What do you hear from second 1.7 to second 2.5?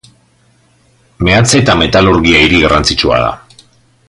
metalurgia